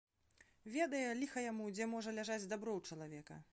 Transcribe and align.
Ведае, 0.75 1.01
ліха 1.19 1.43
яму, 1.51 1.69
дзе 1.77 1.89
можа 1.93 2.17
ляжаць 2.21 2.41
дабро 2.55 2.71
ў 2.81 2.93
чалавека. 2.93 3.41